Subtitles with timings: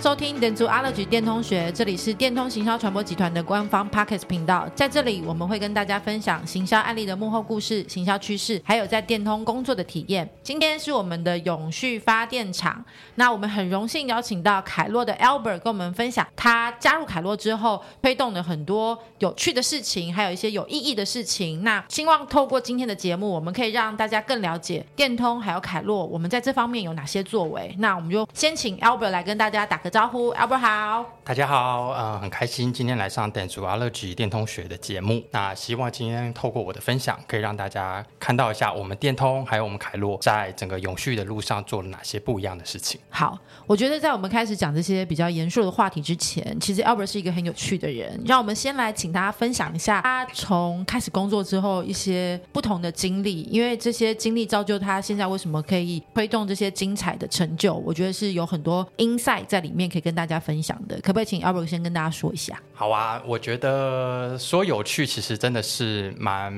[0.00, 4.66] 大家收听电阻 Allergy 电通学，这里是电通行销传播集团的官方 Podcast 频道。
[4.74, 10.26] 在这里，我们会跟大家分享行销案例的幕后故事、行销趋势，还有在电通工作的体验。
[10.42, 12.82] 今天是我们的永续发电厂，
[13.16, 21.62] 那我们很荣幸邀请到凯洛的 Albert 跟我们分享他加入凯洛之后推动了很多有趣的事情，还有一些有意义的事情。
[21.62, 27.74] 那希望透过今天的节目，我们可以让大家更了解电通还有凯洛，我们在这方面有哪些作为。
[27.78, 29.66] 那我们就先请 Albert 来跟大家。
[29.66, 35.20] 打个招呼，Albert 好，大家好，呃，很开心今天来上电阻 Allergy 电通学的节目。
[35.32, 43.00] 那希望今天透过我的分享，可以让大家看到一下我们电通还有我们凯洛在整个永续的路上做了哪些不一样的事情。
[43.10, 48.20] 好，我觉得在我们开始讲这些比较严肃的话题之前，其实 Albert 是一个很有趣的人。
[48.24, 57.74] 让我们先来请大家分享一下他从开始工作之后一些不同的经历，因为这些经历造就他现在为什么可以推动这些精彩的成就。
[57.74, 59.40] 我觉得是有很多 insight。
[59.50, 62.60] 在里面可以跟大家分享的，可不可以请 Albert 先跟大家说一下？
[62.74, 66.52] 好啊，我觉得说有趣，其实真的是蛮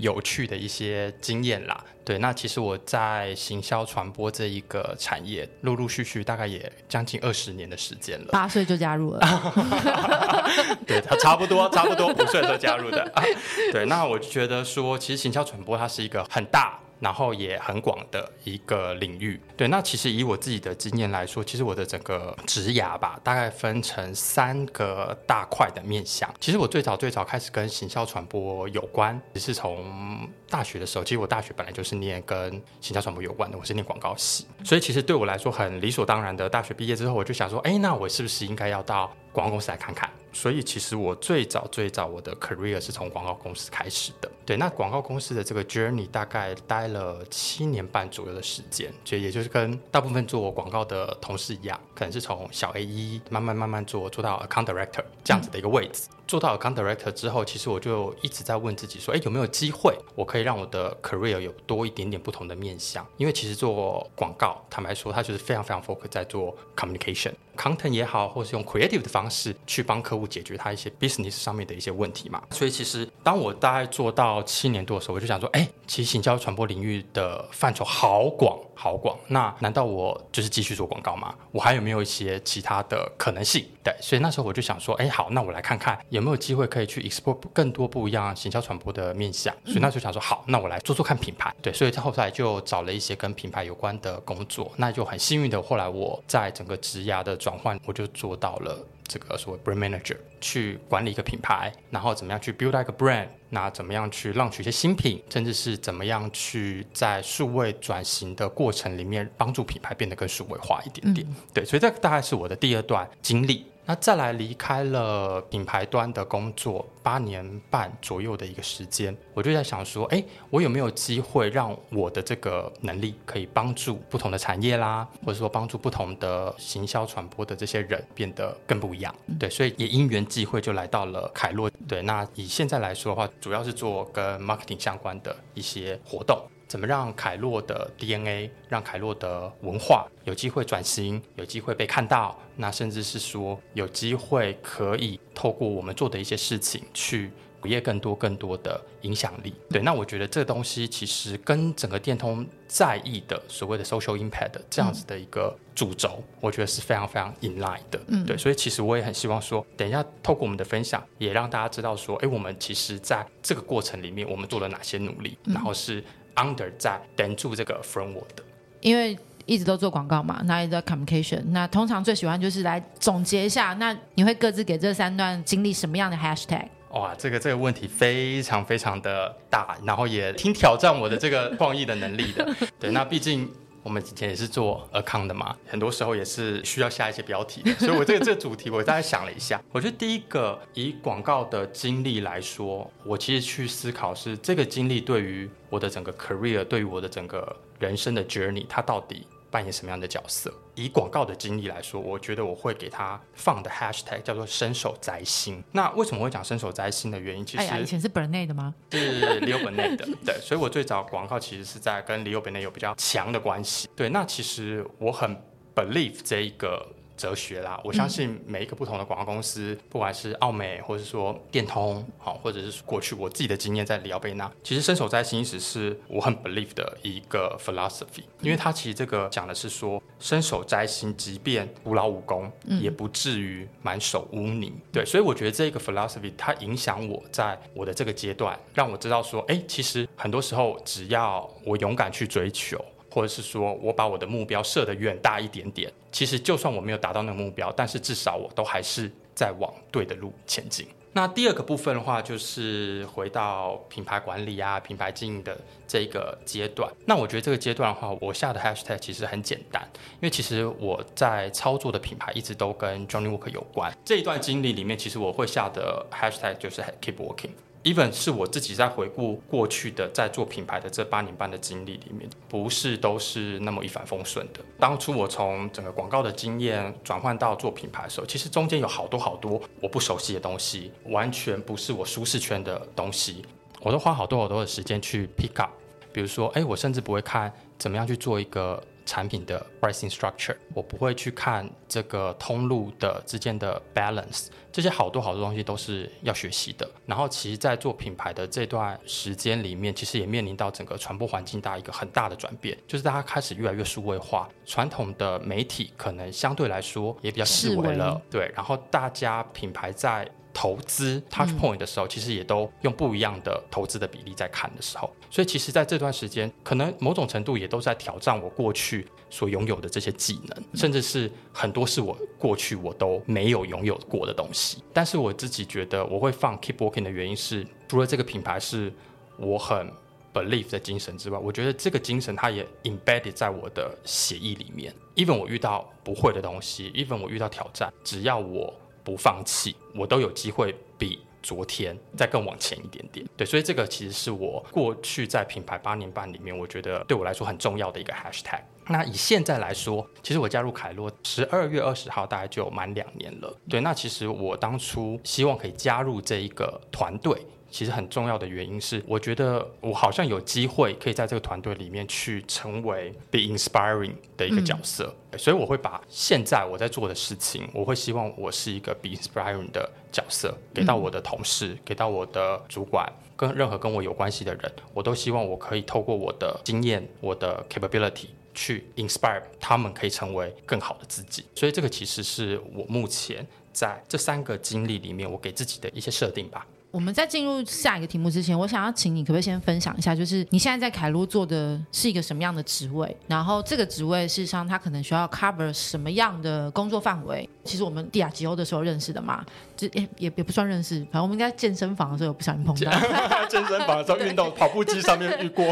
[0.00, 1.82] 有趣的一些经验啦。
[2.04, 8.28] 对，那其实我在行销传播这一个产业，陆陆续续大概也将近二十年的时间了。
[8.30, 9.20] 八岁就加入了，
[10.86, 13.12] 对，他差不多，差不多五岁就加入的。
[13.72, 16.78] 对，那我就觉得说，其实行销传播它是一个很大。
[16.98, 19.68] 然后也很广的一个领域，对。
[19.68, 26.32] 那其实以我自己的经验来说，其实我的整个职涯吧，大概分成三个大块的面向。
[26.40, 36.48] 其实我最早最早开始跟行销传播有关，只是从大学的时候，其实我大学本来就是念跟行销传播有关的，我是念广告系，所以其实对我来说很理所当然的。
[36.48, 40.08] 大学毕业之后，我就想说，哎，那我是不是应该要到广告公司来看看？
[40.32, 44.30] 所以其实我最早最早我的 career 是从广告公司开始的。
[44.46, 56.08] 对，那广告公司的这个 journey 大概待了七年半左右的时间，就也就是跟大部分做广告的同事一样，可能是从小 AE 慢慢慢慢做做到 account director 这样子的一个位置。
[56.26, 63.06] 做到 account director 之后，其实我就一直在问自己说，哎，有没有机会我可以让我的 career 有多一点点不同的面向？
[63.16, 72.42] 因为其实做广告，坦白说，它就是非常非常 focus 在做 communication，content 也好，或是用 creative 的方式去帮客户解决他一些 business 上面的一些问题嘛。
[72.50, 81.34] 所以其实当我大概做到七年多的时候，我就想说，哎，其实行销传播领域的范畴好广好广，那难道我就是继续做广告吗？
[81.50, 83.64] 我还有没有一些其他的可能性？
[83.82, 85.98] 对，所以那时候我就想说，哎，好，那我来看看。
[86.10, 89.54] 有没有机会可以去 explore 更多不一样行销传播的面向？
[89.64, 91.54] 所以那时候想说，好，那我来做做看品牌。
[91.62, 94.70] 对，所以后来就找了一些跟品牌有关的工作。
[94.76, 111.26] 那就很幸运的，后来我在整个职涯的转换，我就做到了这个所谓 brand manager，去管理一个品牌，然后怎么样去 build 一个 brand，那怎么样去 launch 一些新品，甚至是怎么样去在数位转型的过程里面帮助品牌变得更数位化一点点。
[111.28, 113.66] 嗯、对，所以这大概是我的第二段经历。
[113.88, 129.14] 那再来离开了品牌端的工作八年半左右的一个时间，我就在想说，哎，我有没有机会让我的这个能力可以帮助不同的产业啦，或者说帮助不同的行销传播的这些人变得更不一样？
[129.38, 131.70] 对，所以也因缘际会就来到了凯洛。
[131.86, 136.36] 对，那以现在来说的话，主要是做跟 marketing 相关的一些活动。
[136.68, 142.36] 怎么让凯洛的 DNA，让凯洛的文化有机会转型，有机会被看到？
[142.56, 149.54] 那甚至是说有机会可以透过我们做的一些事情，去鼓励更多更多的影响力。
[149.70, 158.00] 对，那我觉得这个东西其实跟整个电通在意的所谓的 social impact 这样子的一个主轴，嗯、我觉得是非常非常 in line 的。
[158.08, 166.02] 嗯，对，所以其实我也很希望说，等一下透过我们的分享，也让大家知道说，哎，我们其实在这个过程里面，我们做了哪些努力，嗯、然后是。
[166.36, 168.42] Under 在等住这个 framework 的，
[168.80, 176.66] 因为一直都做广告嘛，那一直在 communication，那通常最喜欢就是来总结一下，那你会各自给这三段经历什么样的 hashtag？
[176.90, 182.48] 哇，这个这个问题非常非常的大，然后也挺挑战我的这个创意的能力的。
[182.78, 183.50] 对，那毕竟
[183.86, 199.24] 我们之前也是做 account 的嘛，很多时候也是需要下一些标题的， 所以我这个这个主题我大概想了一下，我觉得第一个以广告的经历来说，我其实去思考是这个经历对于我的整个 career，对于我的整个人生的 journey，它到底。
[199.48, 200.52] 扮演什么样的角色？
[200.76, 205.60] 以广告的经历来说，我觉得我会给他放的 hashtag 叫做“伸手摘星”。
[205.72, 207.44] 那为什么会讲“伸手摘星”的原因？
[207.44, 208.72] 其实、哎、以前是 Burnet 的吗？
[208.92, 210.06] 是 Leo Burnett 的。
[210.24, 213.88] 对，所以我最早广告其实是在跟 Leo Burnett 有比较强的关系。
[213.96, 215.36] 对，那其实我很
[215.74, 216.86] believe 这一个。
[217.16, 234.72] 哲学啦，我相信每一个不同的广告公司，嗯、不管是奥美，或者是说电通，好，或者是过去我自己的经验在里奥贝纳，其实伸手摘星一直是我很 believe 的一个 philosophy，因为它其实这个讲的是说，伸手摘星，即便徒劳无功，嗯、也不至于满手污泥。
[234.92, 242.84] 对，所以我觉得这个 philosophy 它影响我在我的这个阶段，让我知道说，哎，其实很多时候只要我勇敢去追求。
[243.16, 250.86] 或者是说我把我的目标设得远大一点点，其实就算我没有达到那个目标，但是至少我都还是在往对的路前进。
[251.14, 255.58] 那第二个部分的话，就是回到品牌管理啊、品牌经营的
[255.88, 256.92] 这个阶段。
[257.06, 263.90] 那我觉得这个阶段的话，我下的 hashtag 其实很简单，因为其实我在操作的品牌一直都跟 Johnny walk 有关。
[264.04, 267.52] 这一段经历里面，其实我会下的 hashtag 就是 Keep Walking。
[267.86, 274.58] Even 是我自己在回顾过去的在做品牌的这八年半的经历里面，不是都是那么一帆风顺的。
[274.76, 283.44] 当初我从整个广告的经验转换到做品牌的时候，其实中间有好多好多我不熟悉的东西，完全不是我舒适圈的东西，
[283.80, 285.70] 我都花好多好多的时间去 pick up。
[286.12, 288.82] 比如说，哎，我甚至不会看怎么样去做一个。
[289.06, 296.86] 产品的 pricing structure，我不会去看这个通路的之间的 balance，这些好多好多东西都是要学习的。
[297.06, 308.50] 然后，其实，在做品牌的这段时间里面，其实也面临到整个传播环境大一个很大的转变，就是大家开始越来越数位化，传统的媒体可能相对来说也比较式微了，对。
[308.54, 324.82] 然后，大家品牌在投资 touch point 的时候，其实也都用不一样的投资的比例在看的时候，所以其实在这段时间，可能某种程度也都在挑战我过去所拥有的这些技能，甚至是很多是我过去我都没有拥有过的东西。
[324.94, 328.90] 但是我自己觉得，我会放 keep working 的原因是，除了这个品牌是
[329.36, 329.92] 我很
[330.32, 334.94] believe 的精神之外，我觉得这个精神它也 embedded 在我的协议里面。
[335.16, 338.72] even 我遇到不会的东西，even 我遇到挑战，只要我。
[339.06, 343.24] 不放弃，我都有机会比昨天再更往前一点点。
[343.36, 348.62] 对，所以这个其实是我过去在品牌八年半里面，我觉得对我来说很重要的一个 hashtag。
[348.88, 353.56] 那以现在来说，其实我加入凯洛十二月二十号，大概就满两年了。
[353.68, 357.36] 对，那其实我当初希望可以加入这一个团队。
[357.68, 381.44] 其实很重要的原因是，我觉得我好像有机会可以在这个团队里面去成为 be inspiring 的一个角色，嗯，所以我会把现在我在做的事情，我会希望我是一个 be inspiring 的角色，给到我的同事，嗯，给到我的主管，跟任何跟我有关系的人，我都希望我可以透过我的经验、我的 capability 去 inspire 他们，可以成为更好的自己。
[381.54, 386.66] 所以这个其实是我目前在这三个经历里面，我给自己的一些设定吧。
[386.92, 393.14] 我们在进入下一个题目之前，我想要请你可不可以先分享一下，就是你现在在凯路做的是一个什么样的职位？
[393.26, 397.46] 然后这个职位事实上它可能需要 cover 什么样的工作范围？
[397.64, 399.44] 其实我们 Diageo 的时候认识的嘛，
[399.76, 402.90] 就也也也不算认识，反正我们应该健身房的时候不小心碰到。
[403.48, 405.64] 健身房的时候运动跑步机上面遇过。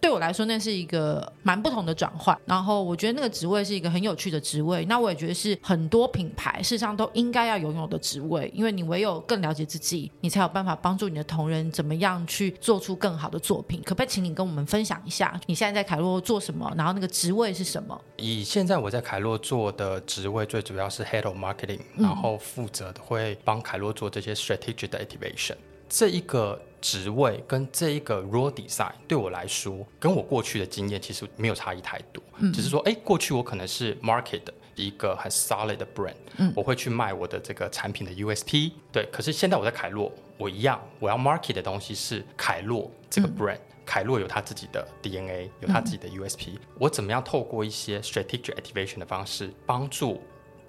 [0.00, 2.36] 对我来说，那是一个蛮不同的转换。
[2.44, 4.84] 然后我觉得那个职位是一个很有趣的职位。
[4.86, 10.72] 那我也觉得是很多品牌事实上都应该要拥有的职位，因为你唯有更了解自己，你才有办法。
[10.82, 13.80] 帮助你的同仁怎么样去做出更好的作品？
[13.84, 16.72] 可不可以请你跟我们分享一下，你现在在凯洛做什么？
[16.76, 18.00] 然后那个职位是什么？
[18.16, 25.56] 以现在我在凯洛做的职位，最主要是 Head of Marketing，然后负责的会帮凯洛做这些 Strategic 的 Activation。
[25.88, 34.54] 这一个职位跟这一个 Role Design 对我来说，跟我过去的经验其实没有差异太多，嗯、只是说，哎，过去我可能是 Market 的。
[34.74, 39.06] 一个很 solid 的 brand，嗯，我会去卖我的这个产品的 USP，对。
[39.12, 50.22] 可是现在我在凯洛，我一样，我要 market 的东西是凯洛这个 brand，嗯，凯洛有他自己的 DNA，有他自己的 USP，嗯，我怎么样透过一些 strategic activation 的方式，帮助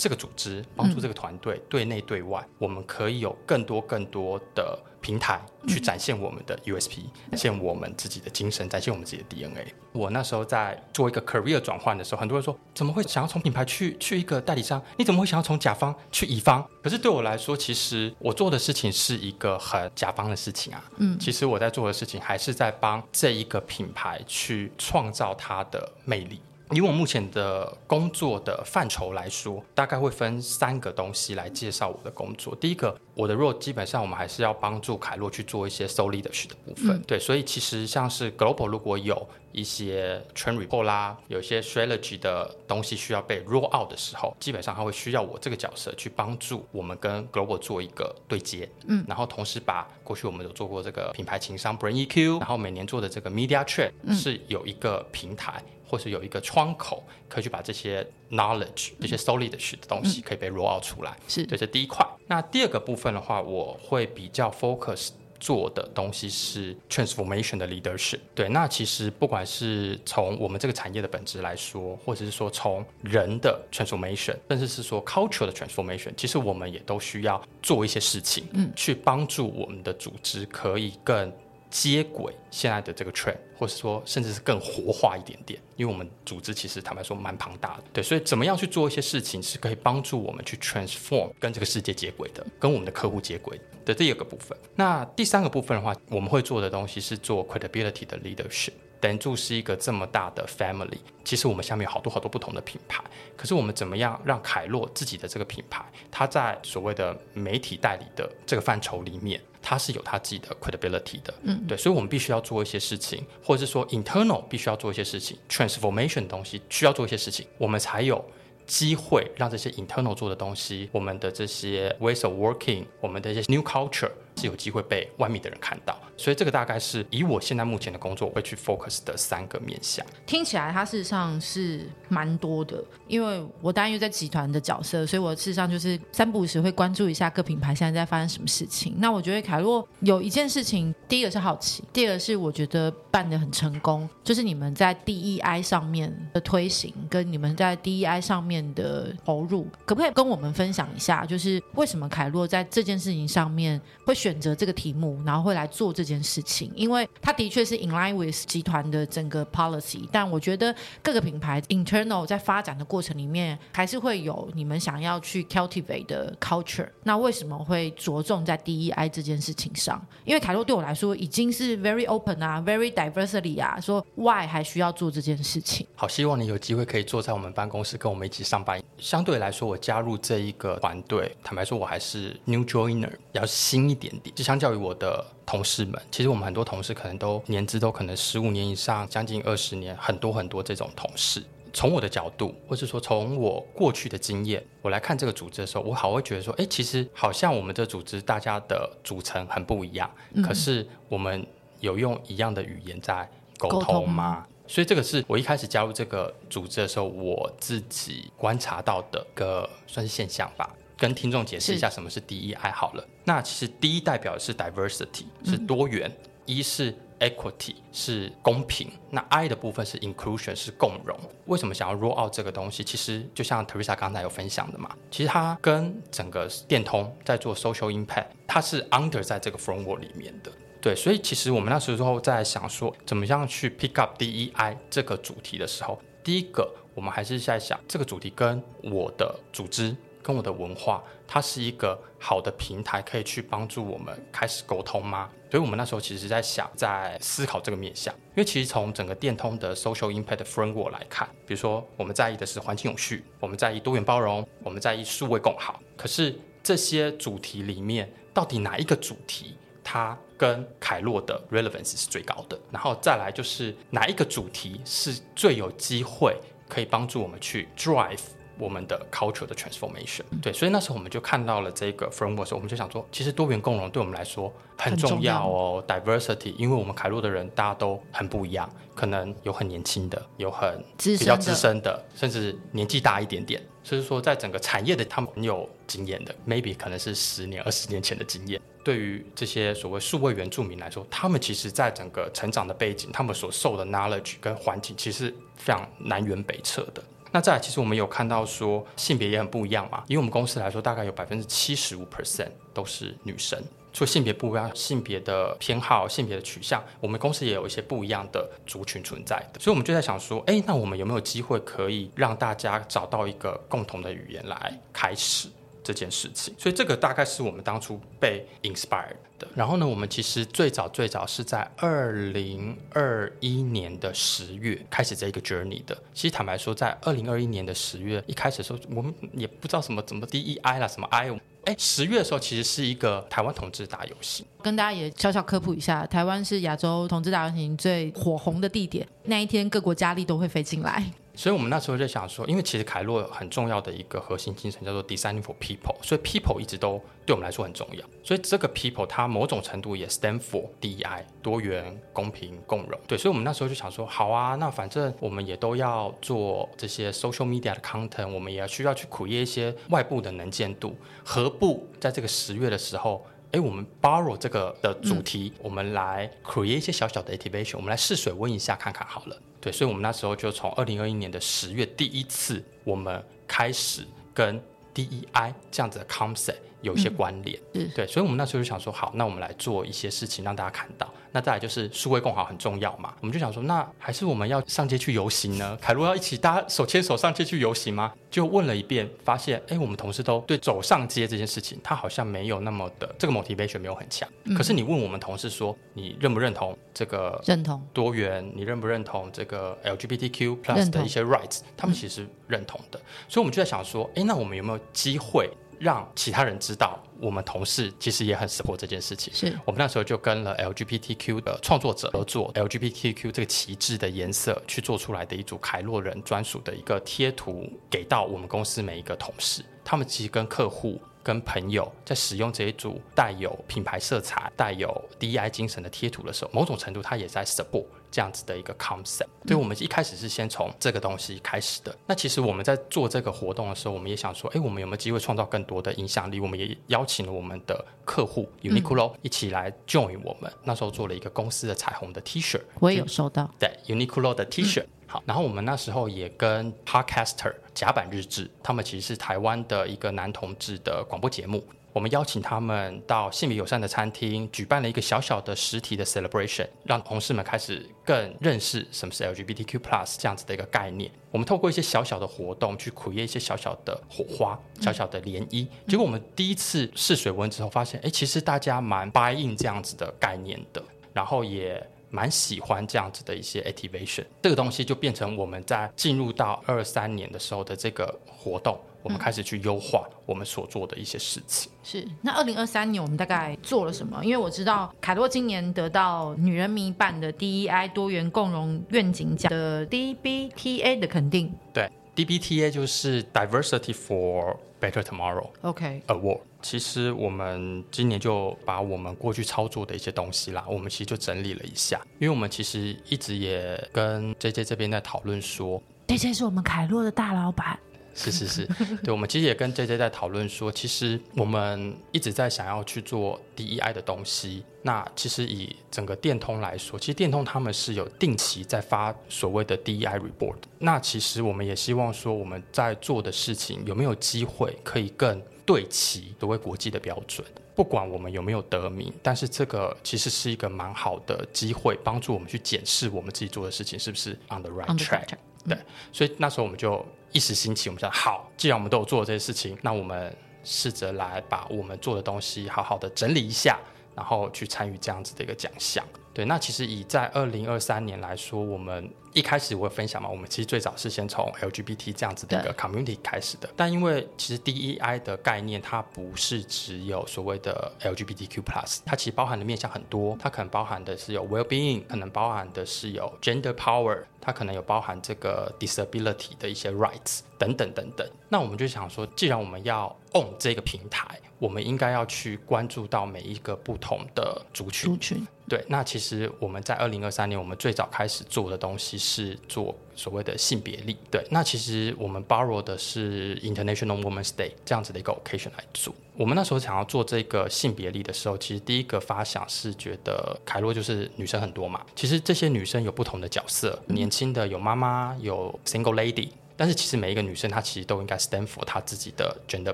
[0.03, 4.77] 这个组织，帮助这个团队，对内对外，我们可以有更多更多的。
[5.00, 7.00] 平台去展现我们的 USP，
[7.31, 9.74] 展现我们自己的精神，展现我们自己的 DNA。
[9.91, 14.81] 我那时候在做一个 career 转换的时候，很多人说怎么会想要从品牌去去一个代理商？
[14.95, 16.65] 你怎么会想要从甲方去乙方？
[16.81, 20.81] 可是对我来说，其实我做的事情是一个很甲方的事情啊。
[21.00, 26.39] 嗯，其实我在做的事情还是在帮这一个品牌去创造它的魅力。
[26.72, 32.55] 以我目前的工作的范畴来说，大概会分三个东西来介绍我的工作。
[32.55, 36.96] 第一个，我的 role 基本上我们还是要帮助凯洛去做一些 leadership 的部分。
[36.98, 48.67] 嗯、对，所以其实像是 global 如果有一些 trend report 啦，有一些 strategy 的东西需要被 roll out 的时候，基本上它会需要我这个角色去帮助我们跟 global 做一个对接。
[48.88, 55.62] 嗯，然后同时把过去我们有做过这个品牌情商 brand EQ，然后每年做的这个 media trend 是有一个平台。
[55.65, 61.12] 嗯或是有一个窗口，可以去把这些 knowledge、这些 solid 的东西可以被 roll out 出来。
[61.12, 62.03] 嗯、是，这是第一块。
[62.25, 65.09] 那第二个部分的话，我会比较 focus
[65.39, 68.17] 做的东西是 transformation 的 leadership。
[68.33, 81.31] 对，那其实不管是从我们这个产业的本质来说，或者是说从人的 transformation，甚至是说 culture 的 transformation，其实我们也都需要做一些事情，嗯，去帮助我们的组织可以更。
[81.74, 94.56] 接轨现在的这个 trend，或是说甚至是更活化一点点，因为我们组织其实坦白说蛮庞大的，对，所以怎么样去做一些事情是可以帮助我们去 transform 跟这个世界接轨的，跟我们的客户接轨的第二个部分。
[94.75, 98.74] 那第三个部分的话，我们会做的东西是做 credibility 的 leadership。
[99.03, 103.03] 等住是一个这么大的 family，其实我们下面有好多好多不同的品牌，
[103.36, 118.24] 可是我们怎么样让凯洛自己的这个品牌，它在所谓的媒体代理的这个范畴里面，它是有它自己的 credibility 的，嗯，对，所以我们必须要做一些事情，或者是说 internal 必须要做一些事情，transformation 的东西需要做一些事情，我们才有
[118.65, 124.12] 机会让这些 internal 做的东西，我们的这些 ways of working，我们的一些 new culture。
[124.35, 130.05] 是有机会被外面的人看到，所以这个大概是以我现在目前的工作我会去 focus 的三个面向。
[130.25, 138.95] 听起来它事实上是蛮多的，因为我当然又在集团的角色，所以我事实上就是三不五时会关注一下各品牌现在在发生什么事情。
[138.97, 151.25] 那我觉得凯洛有一件事情，第一个是好奇，第二个是我觉得办得很成功，就是你们在 DEI 上面的推行，跟你们在 DEI 上面的投入，可不可以跟我们分享一下？
[151.25, 160.08] 就是为什么凯洛在这件事情上面会选择这个题目，然后会来做这件事情，因为它的确是 in line with 集团的整个 policy。
[160.13, 166.88] 但我觉得各个品牌 internal 在发展的过程里面，还是会有你们想要去 cultivate 的 culture。
[167.03, 170.01] 那为什么会着重在 DEI 这件事情上？
[170.24, 175.86] 因为凯洛对我来说已经是 very open 啊，very diversity 啊，说 why 还需要做这件事情？
[175.96, 178.82] 好，希望你有机会可以坐在我们办公室跟我们一起上班。
[178.98, 184.12] 相对来说，我加入这一个团队，坦白说，我还是 new joiner，要新一点。
[184.36, 191.43] 就相较于我的同事们，其实我们很多同事可能都年资都可能十五年以上，将近二十年，很多很多这种同事。
[191.75, 201.43] 从我的角度，或是说从我过去的经验，我来看这个组织的时候，我好会觉得说，哎，其实好像我们这组织大家的组成很不一样，嗯、可是我们
[201.79, 203.27] 有用一样的语言在
[203.58, 204.46] 沟通吗？
[204.67, 210.70] 所以这个是我一开始加入这个组织的时候，我自己观察到的一个算是现象吧。
[210.97, 213.07] 跟听众解释一下什么是 DEI 好了。
[213.25, 216.12] 那其实 D 代表的是 diversity，是多元
[216.45, 218.91] 一、嗯、是 equity，是公平。
[219.09, 221.17] 那 I 的部分是 inclusion，是共融。
[221.45, 222.83] 为什么想要 roll out 这个东西？
[222.83, 230.51] 其实就像 Teresa 刚才有分享的嘛，其实它跟整个电通在做 social impact，它是 under 在这个 framework 里面的。
[230.81, 239.95] 对，所以其实我们那时候在想说，怎么样去 pick up DEI 这个主题的时候，第一个我们还是在想这个主题跟我的组织。
[240.24, 245.30] 跟我的文化，它是一个好的平台，可以去帮助我们开始沟通吗？
[245.51, 248.12] 所以我们那时候其实在想，在思考这个面向。
[248.30, 255.80] 因为其实从整个电通的 social impact framework 来看，比如说我们在意的是环境永续，我们在意多元包容，我们在意数位共好。
[255.96, 262.60] 可是这些主题里面，到底哪一个主题它跟凯洛的 relevance 是最高的？
[262.72, 266.36] 然后再来就是哪一个主题是最有机会
[266.68, 268.22] 可以帮助我们去 drive？
[268.57, 288.62] 我们的 culture 的 transformation，对，所以那时候我们就看到了这个 framework 我们就想说，其实多元共融对我们来说很重要哦要，diversity，因为我们凯洛的人大家都很不一样，可能有很年轻的，有很比较资深的，甚至年纪大一点点，所以说在整个产业的他们很有经验的，maybe 可能是十年、二十年前的经验。
[288.83, 297.01] 对于这些所谓数位原住民来说，他们其实在整个成长的背景，他们所受的 knowledge 跟环境，其实非常南辕北辙的。
[297.33, 300.03] 那再来，其实我们有看到说性别也很不一样嘛。
[300.07, 303.59] 以我们公司来说，大概有百分之七十五 percent 都是女生。
[303.91, 309.43] 所以性别不一样，性别的偏好、性别的取向，我们公司也有一些不一样的族群存在。
[309.59, 315.47] 所以我们就在想说，哎，那我们有没有机会可以让大家找到一个共同的语言来开始？
[315.83, 316.53] 这件事情。
[316.57, 319.47] 所以这个大概是我们当初被 inspired 的。
[319.55, 325.97] 然后呢，我们其实最早最早是在二零二一年的十月开始这个 journey 的。
[326.13, 331.29] 其实坦白说，在二零二一年的十月一开始的时候，我们也不知道什么怎么 DEI 啦，什么 I。
[331.65, 341.01] 哎，十月的时候其实是一个台湾同志打游行，跟大家也小小科普一下，台湾是亚洲同志大游行最火红的地点，那一天各国佳丽都会飞进来。
[341.35, 348.05] 所以，我们那时候就想说，因为其实凯洛很重要的一个核心精神叫做 Designing for People，所以 People 一直都对我们来说很重要。
[348.23, 352.99] 所以这个 People 它某种程度也 stand for DEI 多元、公平、共融。
[353.07, 369.41] 对，所以我们那时候就想说，好啊，那反正我们也都要做这些 social media 的 content，我们也要需要去苦捏一些外部的能见度，何不在这个十月的时候，哎，我们 borrow 这个的主题，嗯、我们来 create 一些小小的 activation，我们来试水温一下看看好了。
[369.62, 374.60] 对，所以，我们那时候就从二零二一年的十月第一次，我们开始跟
[374.93, 377.59] DEI 这样子的 concept 有一些关联。
[377.73, 381.11] 嗯，对，所以，我们那时候就想说，好，那我们来做一些事情，让大家看到。
[381.31, 385.75] 那再来就是数位共好很重要嘛，我们就想说，那还是我们要上街去游行呢？
[385.81, 388.13] 凯洛要一起大家手牵手上街去游行吗？
[388.29, 394.29] 就问了一遍，发现哎，我们同事都对走上街这件事情，他好像没有那么的这个 motivation 没有很强。
[394.43, 398.47] 嗯、可是你问我们同事说，你认不认同这个认同多元？
[398.55, 401.61] 你认不认同这个 LGBTQ plus 的一些 rights？
[401.75, 405.49] 他们其实认同的，嗯、所以我们就在想说，哎，那我们有没有机会？
[405.83, 409.33] 让其他人知道，我们同事其实也很 support 这件事情。
[409.33, 419.61] 是我们那时候就跟了 LGBTQ 的创作者合作，LGBTQ 这个旗帜的颜色去做出来的一组凯洛人专属的一个贴图，给到我们公司每一个同事。
[419.83, 427.85] 他们其实跟客户、跟朋友在使用这一组带有品牌色彩、带有 DEI 精神的贴图的时候，某种程度它也在 support。
[428.13, 431.98] 这样子的一个 concept，对，我们一开始是先从这个东西开始的。
[432.05, 436.39] 那其实我们在做这个活动的时候，我们也想说，哎，我们有没有机会创造更多的影响力？
[436.39, 440.53] 我们也邀请了我们的客户 Uniqlo 一起来 join 我们。
[440.63, 443.50] 那时候做了一个公司的彩虹的 T 恤，我也有收到。
[443.58, 444.86] 对，Uniqlo 的 T 恤。
[445.08, 451.65] 好，然后我们那时候也跟 Podcaster 甲板日志，他们其实是台湾的一个男同志的广播节目。
[451.93, 461.11] 我们邀请他们到性别友善的餐厅，举办了一个小小的实体的 celebration，让同事们开始更认识什么是 LGBTQ plus 这样子的一个概念。
[461.29, 465.68] 我们透过一些小小的活动去 create 一些小小的火花、小小的涟漪。
[465.87, 474.25] 结果我们第一次试水温之后，发现，哎，其实大家蛮 buy in 这样子的概念的，然后也蛮喜欢这样子的一些 activation。
[474.41, 478.79] 这个东西就变成我们在进入到二三年的时候的这个活动。
[479.03, 481.72] 我们开始去优化我们所做的一些事情。
[481.83, 484.24] 是，那二零二三年我们大概做了什么？
[484.24, 491.53] 因为我知道凯洛今年得到女人迷办的 DEI 多元共融愿景奖的 DBTA 的肯定。
[491.74, 495.50] 对，DBTA 就是 Diversity for Better Tomorrow。
[495.61, 496.39] OK，Award。
[496.61, 507.77] 其实我们今年就把我们过去操作的一些东西啦，我们其实就整理了一下，因为我们其实一直也跟 JJ 这边在讨论说，JJ 是我们凯洛的大老板。
[508.15, 508.67] 是是是，
[509.03, 514.63] 对，我们其实也跟 JJ 在讨论说，其实我们一直在想要去做 DEI 的东西。
[514.83, 520.57] 那其实以整个电通来说，其实电通他们是有定期在发所谓的 DEI report。
[520.79, 527.45] 那其实我们也希望说，我们在做的事情有没有机会可以更对齐所谓国际的标准？
[527.75, 535.29] 不管我们有没有得名，但是这个其实是一个蛮好的机会，帮助我们去检视我们自己做的事情是不是 on the right track。
[535.67, 535.77] 对，
[536.11, 537.05] 所以那时候我们就。
[537.35, 540.31] 一时兴起，我们想好，既然我们都有做这些事情，那我们
[540.63, 543.79] 试着来把我们做的东西好好的整理一下，
[544.15, 546.05] 然后去参与这样子的一个奖项。
[546.31, 549.09] 对，那其实以在二零二三年来说，我们。
[549.33, 568.27] 一开始我会分享嘛，我们其实最早是先从 LGBT 这样子的一个 community 开始的，但因为其实 DEI 的概念它不是只有所谓的 LGBTQ plus，它其实包含的面向很多，它可能包含的是有 well-being，可能包含的是有 gender power，它可能有包含这个 disability 的一些 rights 等等等等。
[568.50, 575.09] 那我们就想说，既然我们要 own 这个平台，我们应该要去关注到每一个不同的族群。
[575.11, 575.48] 族群。
[575.67, 581.15] 对，那其实我们在二零二三年，我们最早开始做的东西是做所谓的性别力。
[581.31, 586.13] 对，那其实我们 borrow 的是 International Women's Day 这样子的一个 occasion 来做。
[586.35, 596.49] 我们那时候想要做这个性别力的时候，其实第一个发想是觉得凯洛就是女生很多嘛，其实这些女生有不同的角色，年轻的有妈妈，有 single lady。
[596.75, 599.93] 但是其实每一个女生她其实都应该 stand for 她自己的 gender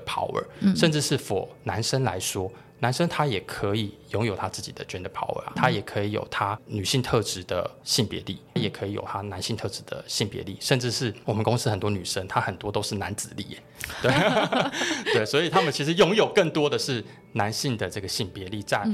[0.00, 2.50] power，、嗯、甚至是 for 男生来说。
[2.80, 13.62] 男生他也可以拥有他自己的 gender power 啊，他也可以有他女性特质的性别力，也可以有他男性特质的性别力，甚至是我们公司很多女生，她很多都是男子力耶，
[14.02, 18.84] 对 对，所以他们其实拥有更多的是男性的这个性别力在。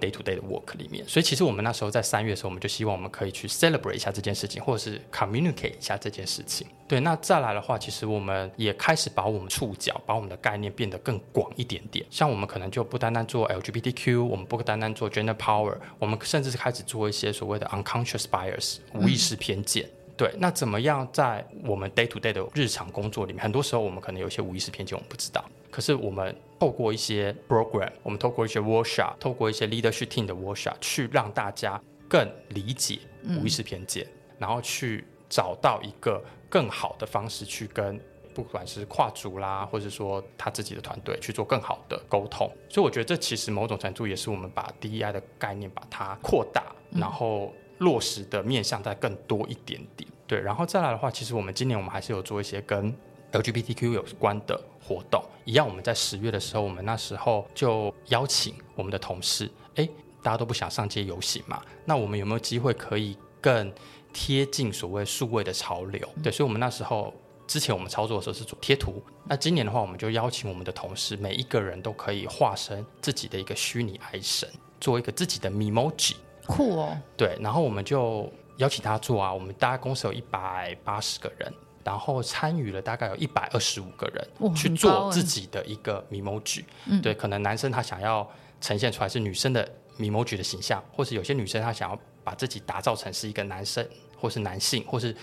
[0.00, 6.66] Day to day 的 work 里面，所以其实我们那时候在三月的时候，我们就希望我们可以去 celebrate 一下这件事情，或者是 communicate 一下这件事情。
[6.88, 12.04] 对，那再来的话，其实我们也开始把我们触角，把我们的概念变得更广一点点。
[12.10, 19.88] 像我们可能就不单单做 LGBTQ，我们不单单做 gender power，我们甚至是开始做一些所谓的 unconscious bias 无意识偏见。
[20.16, 25.44] 对，那怎么样在我们 day to day 的日常工作里面，很多时候我们可能有一些无意识偏见，我们不知道。
[25.70, 38.00] 可是我们透过一些 program，我们透过一些 workshop，透过一些 leadership team 的 workshop，去让大家更理解无意识偏见，嗯、然后去找到一个更好的方式去跟
[38.34, 42.50] 不管是跨族啦，或者说他自己的团队去做更好的沟通。
[42.68, 47.52] 所以我觉得这其实某种程度也是我们把 DEI 的概念把它扩大，然后。
[47.80, 52.94] 落实的面向再更多一点点，对，然后再来的话，其实我们今年我们还是有做一些跟
[53.32, 59.88] LGBTQ 有关的活动，一样我们在十月的时候，我们那时候就邀请我们的同事，哎，
[60.20, 63.72] 大家都不想上街游行嘛，那我们有没有机会可以更
[64.12, 66.08] 贴近所谓数位的潮流？
[66.24, 67.14] 对，所以我们那时候
[67.46, 74.48] 之前我们操作的时候是做贴图，那今年的话，我们就邀请我们的同事，每一个人都可以化身自己的一个虚拟爱神，
[74.80, 76.16] 做一个自己的 Memoji。
[76.46, 81.52] 酷哦，对，然后我们就邀请他做啊，我们大概公司有一百八十个人，
[81.84, 86.64] 然后参与了大概有一百二十五个人去做自己的一个 Memoji。
[86.86, 88.28] 嗯，对，可能男生他想要
[88.60, 93.86] 呈现出来是女生的 Memoji 的形象，或是有些女生她想要把自己打造成是一个男生，
[94.18, 95.14] 或是男性，或是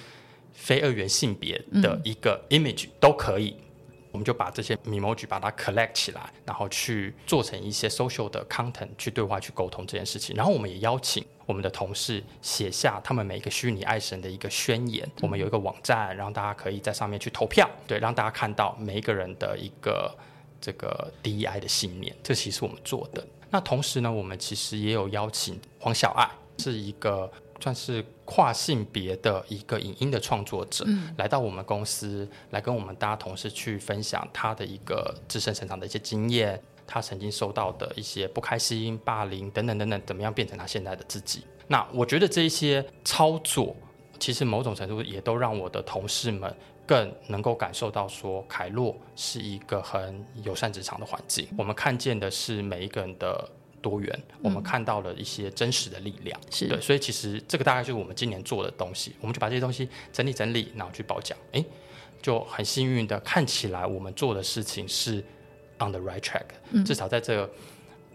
[0.53, 3.55] 非二元性别的一个 image，嗯，都可以。
[4.17, 10.35] 我们就把这些 Memoji 把它 collect 起来，然后去做成一些 social 的 content 去对话、去沟通这件事情。
[10.35, 15.07] 然后我们也邀请我们的同事写下他们每一个虚拟爱神的一个宣言。
[15.21, 20.11] 我们有一个网站，让大家可以在上面去投票，对，让大家看到每一个人的一个
[20.59, 22.15] 这个 DEI 的信念。
[22.23, 23.23] 这其实我们做的。
[23.51, 26.27] 那同时呢，我们其实也有邀请黄小爱，
[26.57, 27.31] 是一个。
[27.59, 41.45] 算是跨性别的一个影音的创作者，嗯，来到我们公司来跟我们大家同事去分享他的一个自身成长的一些经验，他曾经受到的一些不开心、霸凌等等等等，怎么样变成他现在的自己？
[41.67, 43.73] 那我觉得这一些操作，
[44.19, 46.53] 其实某种程度也都让我的同事们
[46.85, 51.47] 更能够感受到说，凯洛是一个很友善职场的环境。
[51.57, 53.49] 我们看见的是每一个人的。
[53.81, 56.67] 多元，我们看到了一些真实的力量，嗯、是。
[56.67, 61.65] 对，所以其实这个大概就是我们今年做的东西，我们就把这些东西整理整理，然后去报奖，诶，
[62.21, 65.19] 就很幸运的看起来我们做的事情是
[65.79, 67.49] on the right track，、嗯、至少在这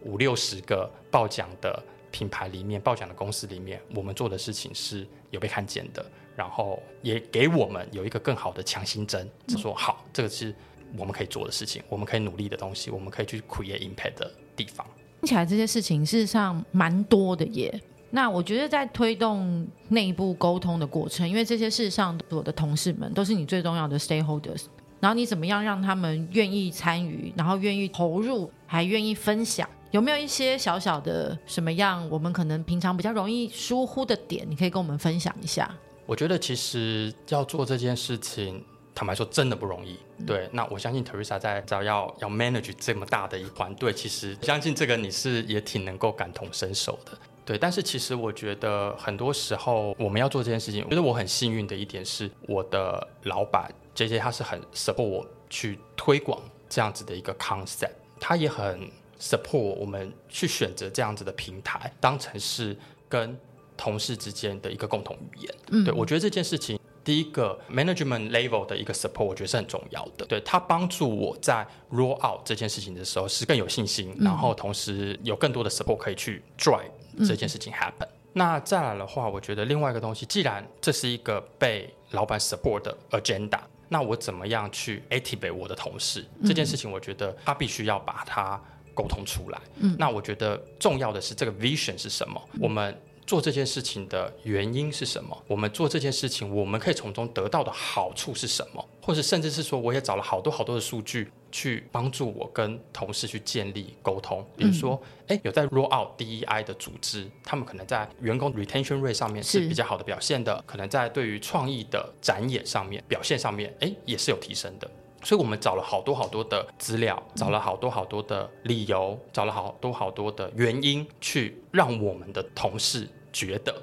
[0.02, 6.04] 五六十个报奖的品牌里面，报奖的公司里面，我们做的事情是有被看见的，
[6.36, 10.54] 然后也给我们有一个更好的强心针，就说好，这个是
[10.98, 14.86] 我们可以做的事情，我们可以努力的东西，我们可以去 create impact 的地方。
[15.22, 17.80] 听起来这些事情事实上蛮多的耶。
[18.10, 24.64] 那我觉得在推动内部沟通的过程，因为这些事实上我的同事们都是你最重要的 stakeholders，
[24.98, 29.68] 然后你怎么样让他们愿意参与，然后愿意投入，还愿意分享？
[29.92, 35.72] 有没有一些小小的什么样我们可能平常比较容易疏忽的点，你可以跟我们分享一下？
[36.04, 38.60] 我觉得其实要做这件事情。
[38.94, 39.98] 坦白说，真的不容易。
[40.26, 47.12] 对，那我相信 Teresa 在只要要要 manage 这么大的一团队，其实相信这个你是也挺能够感同身受的。
[47.44, 62.76] 对，但是其实我觉得很多时候我们要做这件事情，我觉得我很幸运的一点是，我的老板 JJ 他是很 support 我去推广这样子的一个 concept，他也很 support 我们去选择这样子的平台，当成是
[63.08, 63.36] 跟
[63.76, 65.54] 同事之间的一个共同语言。
[65.70, 66.78] 嗯，对，我觉得这件事情。
[67.04, 70.24] 第一个 management level 的一个 support，我觉得是很重要的。
[70.26, 76.90] 对，它帮助我在 roll out 这件事情的时候是更有信心，嗯、然后同时有更多的 support 可以去 drive
[77.26, 78.04] 这件事情 happen。
[78.04, 86.24] 嗯、那再来的话，我觉得另外一个东西，既然这是一个被老板 support 的 agenda，那我怎么样去 activate 我的同事？
[86.38, 88.60] 嗯、这件事情，我觉得他必须要把它
[88.94, 89.60] 沟通出来。
[89.78, 92.40] 嗯，那我觉得重要的是这个 vision 是什么？
[92.52, 92.96] 嗯、我们。
[93.26, 95.36] 做这件事情的原因是什么？
[95.46, 98.84] 我们做这件事情，我们可以从中得到的好处是什么？
[99.00, 104.44] 或者甚至是说，我也找了好多好多的数据去帮助我跟同事去建立沟通。
[104.56, 114.90] 比如说，哎、嗯，有在 roll out DEI 的组织，他们可能在员工 retention rate 上面是比较好的表现的，可能在对于创意的展演上面表现上面，哎，也是有提升的。
[115.22, 123.74] 所以我们找了好多好多的资料，找了好多好多的理由，找了好多好多的原因，去让我们的同事觉得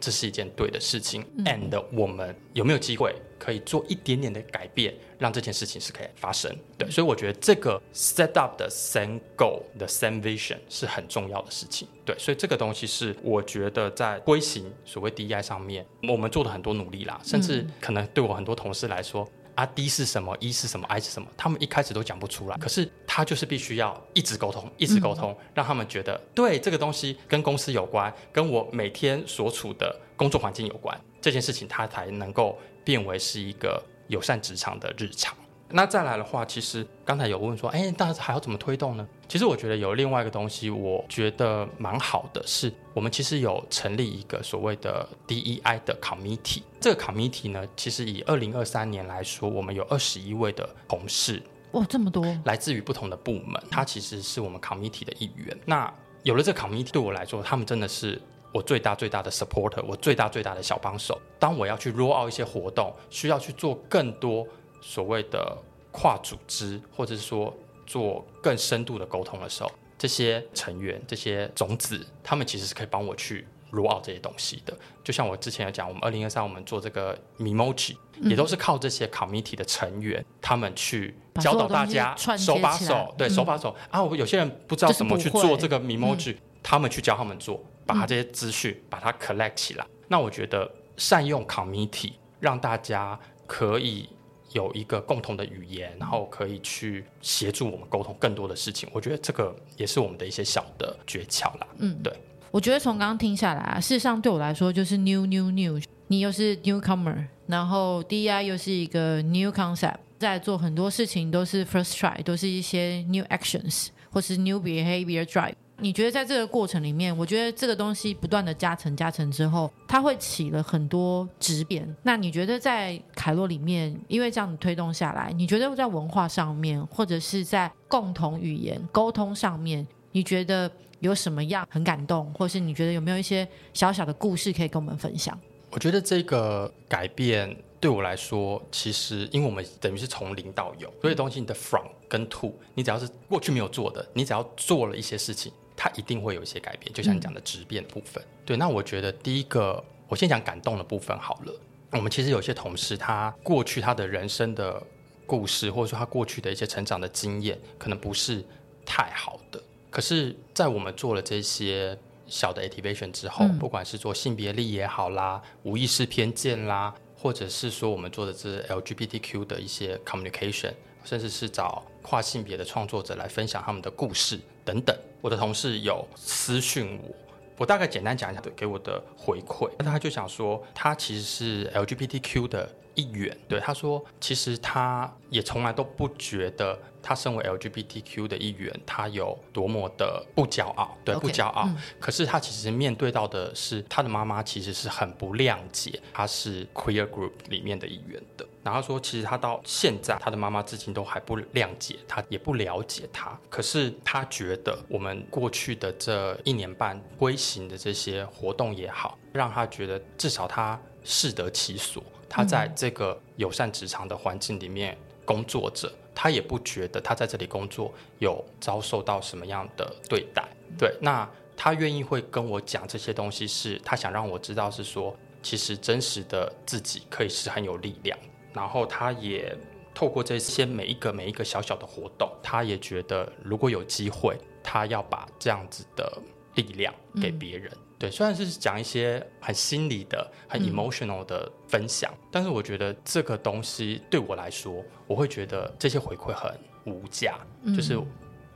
[0.00, 1.24] 这是一件对的事情。
[1.38, 6.50] 嗯、and 我们有没有机会可以做一点点的改变，让这件事情是可以发生？
[6.76, 11.86] 对，所以我觉得这个 set up 的 same goal 的 same vision 是很重要的事情。
[12.04, 19.28] 对，所以这个东西是我觉得在推行所谓 DEI 上面，我们做的很多努力啦，甚至可能对我很多同事来说。
[19.60, 21.28] 啊，D 是什么？E 是什么？I 是什么？
[21.36, 35.36] 他们一开始都讲不出来，可是他就是必须要一直沟通，一直沟通，嗯、让他们觉得对这个东西跟公司有关，跟我每天所处的工作环境有关，这件事情他才能够变为是一个友善职场的日常。
[35.72, 39.06] 那再来的话，其实刚才有问说，哎，但是还要怎么推动呢？
[39.28, 46.62] 其实我觉得有另外一个东西，我觉得蛮好的，是我们其实有成立一个所谓的 DEI 的 committee。
[46.80, 51.40] 这个 committee 呢，其实以二零二三年来说，我们有二十一位的同事，
[51.72, 55.56] 哇，这么多，来自于不同的部门，他其实是我们 committee 的一员。
[55.64, 55.92] 那
[56.24, 58.20] 有了这个 committee，对我来说，他们真的是
[58.52, 61.16] 我最大最大的 supporter，我最大最大的小帮手。
[61.38, 64.44] 当我要去 roll out 一些活动，需要去做更多。
[64.80, 65.56] 所谓的
[65.92, 67.52] 跨组织，或者是说
[67.86, 74.76] 做更深度的沟通的时候，这些成员、这些种子，他们其实是可以帮我去 roll out 这些东西的。
[75.04, 84.02] 就像我之前有讲，我们二零二三我们做这个 Memoji，也都是靠这些 committee 的成员，他们去教导大家手把手，对，手把手啊。
[84.02, 89.86] 我有些人不知道怎么去做这个 Memoji，他们去教他们做，把他这些资讯把它 collect 起来。
[90.08, 94.08] 那我觉得善用 committee，让大家可以。
[94.52, 98.88] 有一个共同的语言，然后可以去协助我们沟通更多的事情。
[98.92, 101.66] 我觉得这个也是我们的一些小的诀窍啦。
[101.78, 102.12] 嗯，对。
[102.50, 115.24] 我觉得从刚刚听下来啊，事实上对我来说就是 new new new，你又是 newcomer，然后 DEI 又是一个 new concept，在做很多事情都是 first try，都是一些 new actions 或是 new behavior
[115.24, 115.54] drive。
[115.80, 121.96] 你觉得在这个过程里面，我觉得这个东西不断的加成加成之后，它会起了很多质变。
[122.02, 135.38] 那你觉得在凯洛里面，因为这样子推动下来，你觉得在文化上面，或者是在共同语言沟通上面，你觉得有什么样很感动，或是你觉得有没有一些小小的故事可以跟我们分享？
[135.70, 145.52] 我觉得这个改变对我来说，其实因为我们等于是从零到有，所以东西你的 from 跟 to，你只要是过去没有做的，你只要做了一些事情。
[145.82, 148.22] 它一定会有一些改变，就像你讲的质变的部分。
[148.22, 151.60] 嗯、对，那我觉得第一个，我先讲感动的部分好了。
[151.92, 154.82] 我们其实有些同事，他过去他的人生的
[155.24, 158.44] 故事，或者说他过去的一些成长的经验，可能不是
[158.84, 159.58] 太好的。
[159.88, 174.94] 可是，在我们做了这些小的 activation 之后，嗯、不管是做性别力也好啦，无意识偏见啦，或者是说我们做的这 LGBTQ 的一些 communication，甚至是找跨性别的创作者来分享他们的故事等等。
[175.20, 177.14] 我的同事有私讯我，
[177.58, 179.70] 我大概简单讲一下给我的回馈。
[179.78, 183.36] 那他就想说，他其实是 LGBTQ 的一员。
[183.48, 190.96] 对，他说，其实他也从来都不觉得他身为 LGBTQ 的一员，他有多么的不骄傲。
[191.04, 191.64] 对，Okay, 不骄傲。
[191.66, 198.46] 嗯、可是他其实面对到的是，他的妈妈其实是很不谅解他是 queer group 里面的一员的。
[198.62, 203.38] 然后说，其实他到现在，他的妈妈至今都还不谅解他，也不了解他。
[203.48, 212.02] 可是他觉得，我们过去的这一年半推行的这些活动也好，让他觉得至少他适得其所。
[212.28, 220.46] 他在这个友善职场的环境里面工作着，他也不觉得他在这里工作有遭受到什么样的对待。
[220.78, 228.16] 对，那他愿意会跟我讲这些东西，是他想让我知道，是说其实真实的自己可以是很有力量。
[228.52, 229.56] 然后他也
[229.94, 236.18] 透过这些每一个每一个小小的活动，他也觉得如果有机会，他要把这样子的
[236.54, 237.70] 力量给别人。
[237.72, 246.52] 嗯、对，虽然是讲一些很心理的、很 emotional 的分享，嗯、但是我觉得这个东西对我来说，我会觉得这些回馈很
[246.84, 247.38] 无价。
[247.62, 247.98] 嗯、就是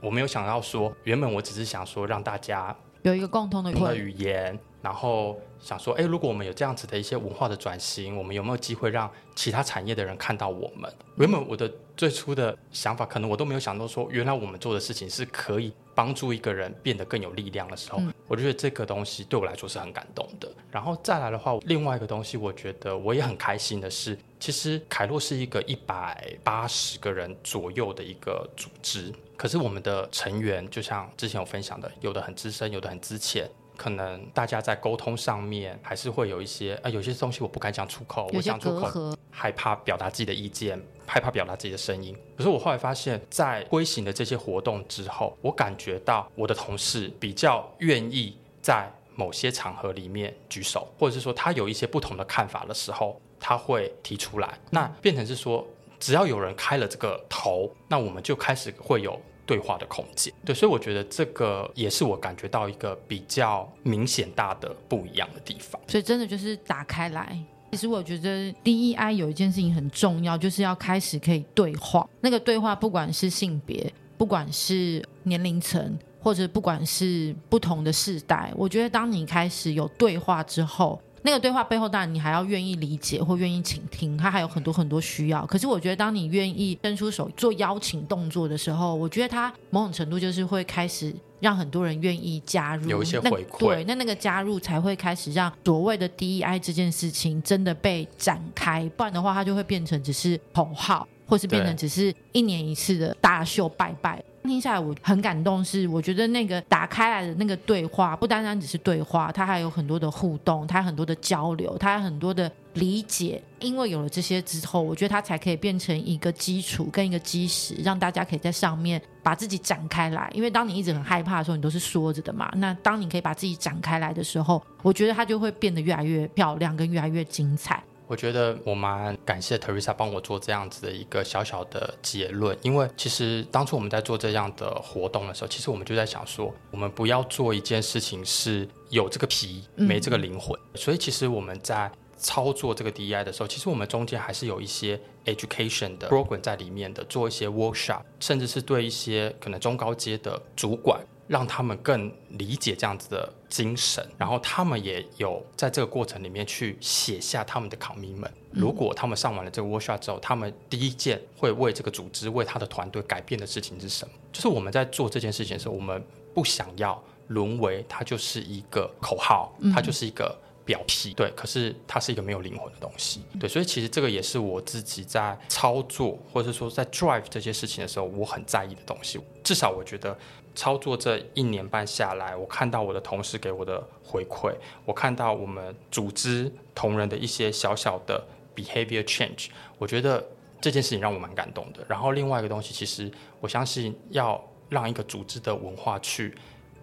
[0.00, 4.58] 我没有想到说，原本我只是想说让大家有一个共同的语言。
[4.84, 10.92] 然后想说，哎，如果我们有这样子的一些文化的转型，我们有没有机会让其他产业的人看到我们？
[11.16, 20.52] 原本我的最初的想法，可能我都没有想到说，原来我们做的事情是可以帮助一个人变得更有力量的时候，嗯、我觉得这个东西对我来说是很感动的。
[20.70, 33.48] 然后再来的话，另外一个东西，我觉得我也很开心的是，其实凯洛是一个一百八十个人左右的一个组织，可是我们的成员就像之前有分享的，有的很资深，有的很资浅。
[33.76, 42.16] 可能大家在沟通上面还是会有一些啊，有些东西我不敢讲出口，我讲出口害怕表达自己的意见，害怕表达自己的声音。
[42.36, 54.58] 可是我后来发现，在推行的这些活动之后，我感觉到我的同事比较愿意在某些场合里面举手，或者是说他有一些不同的看法的时候，他会提出来。
[54.70, 55.66] 那变成是说，
[56.00, 60.32] 只要有人开了这个头，那我们就开始会有对话的空间。
[60.44, 65.80] 对，所以我觉得这个也是我感觉到一个比较明显大的不一样的地方。
[65.86, 67.38] 所以真的就是打开来。
[67.72, 72.08] 其实我觉得 DEI 有一件事情很重要，就是要开始可以对话。
[72.20, 85.44] 那个对话，不管是性别，不管是年龄层，或者不管是不同的世代，我觉得当你开始有对话之后，那个对话背后，当然你还要愿意理解或愿意倾听，他还有很多很多需要。
[85.46, 91.12] 可是我觉得，当你愿意伸出手做邀请动作的时候，我觉得他某种程度就是会开始。
[91.40, 104.24] 让很多人愿意加入，有一些回馈，对，那那个加入才会开始让所谓的 DEI 这件事情真的被展开，不然的话，它就会变成只是口号，或是变成只是一年一次的大秀拜拜。
[104.46, 113.42] 听下来我很感动，是我觉得那个打开来的那个对话，不单单只是对话，它还有很多的互动，它有很多的交流，它有很多的理解。
[113.58, 120.30] 因为有了这些之后，我觉得它才可以变成一个基础跟一个基石，让大家可以在上面把自己展开来。
[120.34, 122.52] 因为当你一直很害怕的时候，你都是缩着的嘛。
[122.56, 127.82] 那当你可以把自己展开来的时候，我觉得它就会变得越来越漂亮，跟越来越精彩。
[128.06, 151.00] 我觉得我蛮感谢 Teresa 帮我做这样子的一个小小的结论，因为其实当初我们在做这样的活动的时候，其实我们就在想说，我们不要做一件事情是有这个皮没这个灵魂，嗯、所以其实我们在操作这个 DEI 的时候，其实我们中间还是有一些 education 的 program 在里面的，做一些 workshop，甚至是对一些可能中高阶的主管。
[151.26, 158.30] 让他们更理解这样子的精神，然后他们也有在这个过程里面去写下他们的 commitment。
[158.50, 164.14] 如果他们上完了这个 workshop 之后，他们第一件会为这个组织、为他的团队改变的事情是什么？
[164.32, 171.32] 就是我们在做这件事情的时候，我们不想要沦为它就是一个口号，它就是一个表皮，对。
[171.34, 173.48] 可是它是一个没有灵魂的东西，对。
[173.48, 179.18] 所以其实这个也是我自己在操作，或者说在 drive 这些事情的时候，我很在意的东西。
[179.42, 180.16] 至少我觉得。
[180.54, 190.24] 操作这一年半下来，我看到我的同事给我的回馈，我看到我们组织同仁的一些小小的 behavior change，我觉得
[190.60, 191.84] 这件事情让我蛮感动的。
[191.88, 196.32] 然后另外一个东西，其实我相信要让一个组织的文化去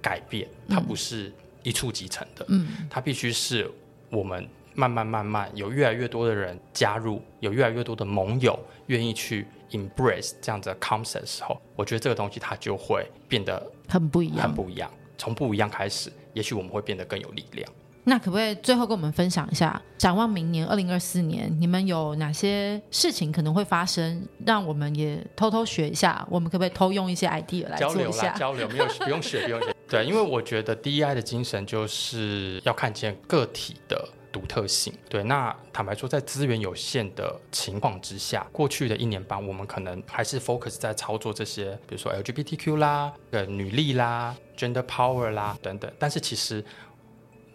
[0.01, 1.31] 改变，它不是
[1.63, 3.71] 一触即成的，嗯，它必须是
[4.10, 9.47] 我们慢慢慢慢有越来越多的人加入，有越来越多的盟友愿意去。
[9.71, 14.89] Embrace 这样子的 concept 的时候，我觉得这个东西它就会变得很不一样，很不一样。
[15.17, 17.69] 从不一样开始，也许我们会变得更有力量。
[18.03, 26.25] 那可不可以最后跟我们分享一下，展望明年二零二四年，你们有哪些事情可能会发生，让我们也偷偷学一下？
[26.27, 28.67] 我们可不可以偷用一些 idea 来做一下交流？
[28.67, 29.75] 交流没有不用学，不用学。
[29.88, 34.10] 对，因为我觉得 DEI 的精神就是要看见个体的。
[34.32, 45.91] 独特性，对，那坦白说，在资源有限的情况之下，过去的一年半，我们可能还是 focus 在操作这些，比如说 LGBTQ 啦、呃女力啦、Gender Power 啦等等。
[46.00, 46.63] 但是其实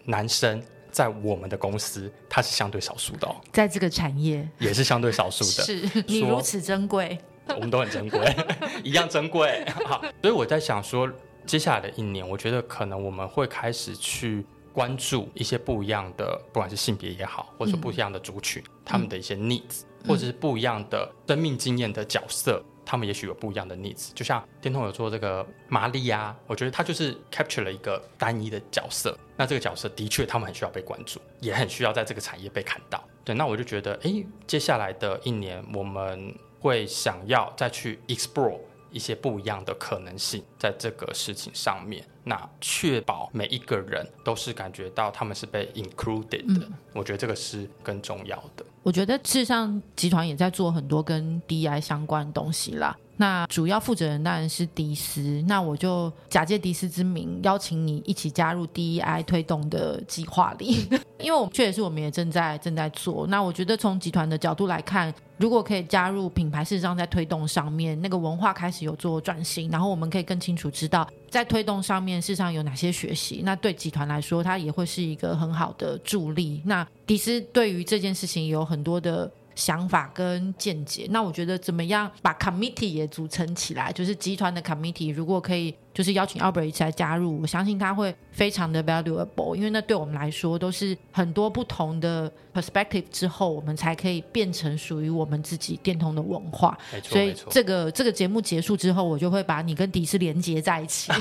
[0.05, 0.61] 男生
[0.91, 5.63] 在我们的公司，他是相对少数的哦，在这个产业 也是相对少数的。
[5.63, 7.17] 是你如此珍贵，
[7.49, 8.35] 我们都很珍贵，
[8.83, 9.65] 一样珍贵。
[9.85, 11.11] 好，所以我在想说，
[11.45, 14.45] 接下来的一年，我觉得可能我们会开始去。
[14.77, 24.11] 关注一些不一样的，不管是性别也好，或者说不一样的族群，嗯、他们的一些 needs，、嗯、或者是不一样的生命经验的角色，他们也许有不一样的 needs。
[24.13, 29.17] 就像天通有做这个玛丽亚，我觉得他就是 capture 了一个单一的角色。
[29.35, 33.03] 那这个角色的确，他们很需要被关注，也很需要在这个产业被看到。
[33.25, 38.59] 对，那我就觉得，哎，接下来的一年，我们会想要再去 explore。
[38.89, 48.65] 一些不一样的可能性，在这个事情上面，那确保每一个人都是感觉到他们是被 included 的，嗯、我觉得这个是更重要的。
[48.83, 52.97] 我觉得事实上集团也在做很多跟 DEI 相关的东西啦。
[53.19, 63.25] 那主要负责人当然是迪斯，那我就假借迪斯之名，邀请你一起加入 DEI 推动的计划里， 因为我们确实是我们也正在正在做。
[63.25, 76.61] 那我觉得从集团的角度来看，如果可以加入品牌，事实上在推动上面，那个文化开始有做转型，然后我们可以更清楚知道在推动上面事实上有哪些学习，那对集团来说，它也会是一个很好的助力。
[76.65, 79.29] 那迪斯对于这件事情有很多的。
[79.57, 96.77] 想法跟见解，那我觉得怎么样把 committee 也组成起来，就是集团的 committee，如果可以就是邀请 Albert 一起来加入，我相信他会非常的 valuable，因为那对我们来说都是很多不同的 perspective 之后，我们才可以变成属于我们自己电通的文化。
[96.91, 101.11] 没错，所以这个这个节目结束之后，我就会把你跟迪斯连接在一起，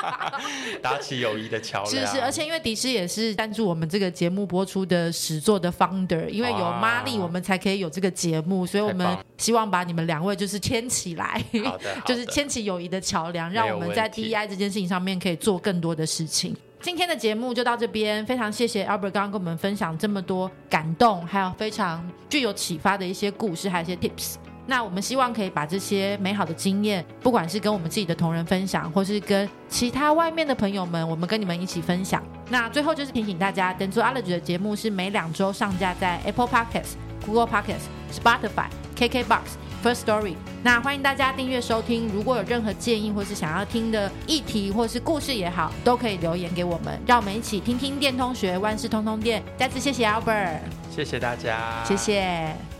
[0.82, 2.06] 搭起友谊的桥梁。
[2.06, 16.54] 是是，而且因为迪斯也是赞助我们这个节目播出的始作的 founder，因为有玛丽，我们才可以有这个节目，所以我们希望把你们两位就是牵起来，好的， 就是牵起友谊的桥梁，让我们在 DEI 这件事情上面可以做更多的事情。
[16.88, 24.36] 今天的节目就到这边，非常谢谢 Albert 刚刚跟我们分享这么多感动，还有非常具有启发的一些故事，还有一些 tips。
[24.64, 32.22] 那我们希望可以把这些美好的经验，不管是跟我们自己的同仁分享，或是跟其他外面的朋友们，我们跟你们一起分享。
[32.48, 39.67] 那最后就是提醒大家，Dentsuology 的节目是每两周上架在 Apple Podcasts、Google Podcasts、Spotify、KKBox。
[39.82, 42.08] First Story，那欢迎大家订阅收听。
[42.08, 49.42] 如果有任何建议或是想要听的议题或是故事也好，都可以留言给我们，让我们一起听听电通学，万事通通电。
[49.56, 50.58] 再次谢谢 Albert，
[50.94, 52.77] 谢谢大家，谢谢。